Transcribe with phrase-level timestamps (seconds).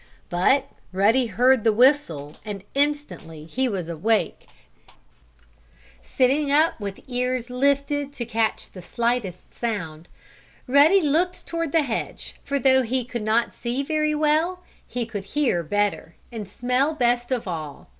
[0.31, 4.47] But Ruddy heard the whistle, and instantly he was awake,
[6.01, 10.07] sitting up with ears lifted to catch the slightest sound.
[10.67, 15.25] Ruddy looked toward the hedge, for though he could not see very well he could
[15.25, 17.87] hear better, and smell best of all.